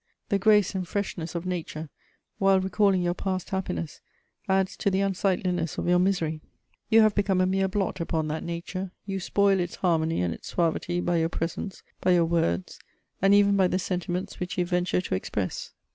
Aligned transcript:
The 0.29 0.39
grace 0.39 0.73
and 0.73 0.87
freshness 0.87 1.35
of 1.35 1.45
nature, 1.45 1.91
while 2.39 2.59
recalling 2.59 3.03
your 3.03 3.13
past 3.13 3.51
happiness, 3.51 4.01
adds 4.49 4.75
to 4.77 4.89
the 4.89 5.01
unsightliness 5.01 5.77
of 5.77 5.87
your 5.87 5.99
misery. 5.99 6.41
You 6.89 7.01
have 7.01 7.13
become 7.13 7.39
a 7.39 7.45
mere 7.45 7.67
blot 7.67 7.99
upon 8.01 8.27
that 8.29 8.43
nature; 8.43 8.93
you 9.05 9.19
spoil 9.19 9.59
its 9.59 9.75
harmony 9.75 10.23
and 10.23 10.33
its 10.33 10.47
suavity 10.47 11.01
by 11.01 11.17
your 11.17 11.29
presence, 11.29 11.83
by 12.01 12.13
your 12.13 12.25
words, 12.25 12.79
and 13.21 13.35
even 13.35 13.55
by 13.55 13.67
the 13.67 13.77
sentiments 13.77 14.39
which 14.39 14.57
you 14.57 14.65
venture 14.65 15.01
to 15.01 15.13
express. 15.13 15.71